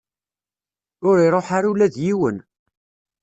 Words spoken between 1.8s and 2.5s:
d yiwen.